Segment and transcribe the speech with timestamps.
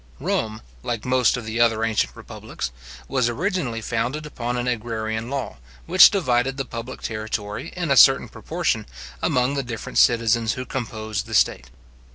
[0.19, 2.71] Rome, like most of the other ancient republics,
[3.07, 8.27] was originally founded upon an agrarian law, which divided the public territory, in a certain
[8.27, 8.87] proportion,
[9.21, 11.69] among the different citizens who composed the state.